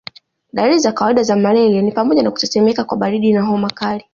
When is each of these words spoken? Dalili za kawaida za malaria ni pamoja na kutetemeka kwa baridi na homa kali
Dalili 0.53 0.79
za 0.79 0.91
kawaida 0.91 1.23
za 1.23 1.35
malaria 1.35 1.81
ni 1.81 1.91
pamoja 1.91 2.23
na 2.23 2.31
kutetemeka 2.31 2.83
kwa 2.83 2.97
baridi 2.97 3.33
na 3.33 3.41
homa 3.41 3.69
kali 3.69 4.05